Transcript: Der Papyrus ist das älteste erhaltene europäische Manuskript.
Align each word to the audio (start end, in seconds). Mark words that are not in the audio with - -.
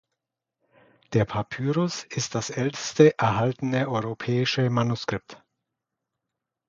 Der 1.13 1.25
Papyrus 1.25 2.03
ist 2.05 2.33
das 2.33 2.49
älteste 2.49 3.19
erhaltene 3.19 3.87
europäische 3.87 4.67
Manuskript. 4.71 5.39